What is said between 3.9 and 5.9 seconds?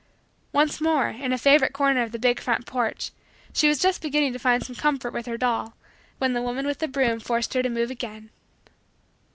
beginning to find some comfort with her doll